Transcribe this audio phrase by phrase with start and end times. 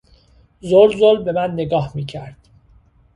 [0.61, 2.37] زل زل به من نگاه میکرد.